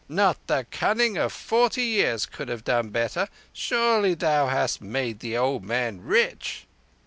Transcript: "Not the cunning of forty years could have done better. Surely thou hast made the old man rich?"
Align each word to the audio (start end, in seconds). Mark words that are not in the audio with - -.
"Not 0.09 0.47
the 0.47 0.65
cunning 0.71 1.15
of 1.17 1.31
forty 1.31 1.83
years 1.83 2.25
could 2.25 2.47
have 2.49 2.63
done 2.63 2.89
better. 2.89 3.27
Surely 3.53 4.15
thou 4.15 4.47
hast 4.47 4.81
made 4.81 5.19
the 5.19 5.37
old 5.37 5.63
man 5.63 6.01
rich?" 6.01 6.65